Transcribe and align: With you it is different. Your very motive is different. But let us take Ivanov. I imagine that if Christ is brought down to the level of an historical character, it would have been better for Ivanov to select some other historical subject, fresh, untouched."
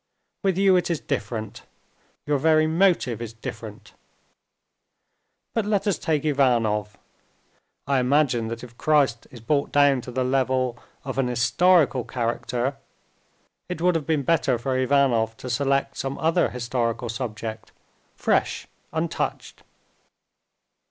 With 0.43 0.57
you 0.57 0.75
it 0.77 0.89
is 0.89 0.99
different. 0.99 1.61
Your 2.25 2.39
very 2.39 2.65
motive 2.65 3.21
is 3.21 3.33
different. 3.33 3.93
But 5.53 5.63
let 5.63 5.85
us 5.85 5.99
take 5.99 6.25
Ivanov. 6.25 6.97
I 7.85 7.99
imagine 7.99 8.47
that 8.47 8.63
if 8.63 8.79
Christ 8.79 9.27
is 9.29 9.39
brought 9.41 9.71
down 9.71 10.01
to 10.01 10.11
the 10.11 10.23
level 10.23 10.79
of 11.05 11.19
an 11.19 11.27
historical 11.27 12.03
character, 12.03 12.77
it 13.69 13.79
would 13.79 13.93
have 13.93 14.07
been 14.07 14.23
better 14.23 14.57
for 14.57 14.75
Ivanov 14.75 15.37
to 15.37 15.51
select 15.51 15.95
some 15.97 16.17
other 16.17 16.49
historical 16.49 17.07
subject, 17.07 17.71
fresh, 18.17 18.65
untouched." 18.91 19.61